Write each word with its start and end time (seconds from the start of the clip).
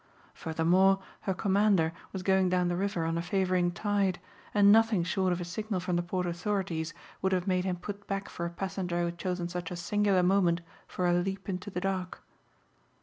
Furthermore 0.33 0.97
her 1.29 1.33
commander 1.35 1.93
was 2.11 2.23
going 2.23 2.49
down 2.49 2.69
the 2.69 2.75
river 2.75 3.05
on 3.05 3.19
a 3.19 3.21
favoring 3.21 3.69
tide 3.69 4.17
and 4.51 4.71
nothing 4.71 5.03
short 5.03 5.31
of 5.31 5.39
a 5.39 5.45
signal 5.45 5.79
from 5.79 5.95
the 5.95 6.01
port 6.01 6.25
authorities 6.25 6.91
would 7.21 7.33
have 7.33 7.45
made 7.45 7.65
him 7.65 7.75
put 7.75 8.07
back 8.07 8.27
for 8.27 8.43
a 8.43 8.49
passenger 8.49 8.97
who 8.97 9.05
had 9.05 9.19
chosen 9.19 9.47
such 9.47 9.69
a 9.69 9.75
singular 9.75 10.23
moment 10.23 10.61
for 10.87 11.05
a 11.07 11.13
leap 11.13 11.47
into 11.47 11.69
the 11.69 11.81
dark. 11.81 12.23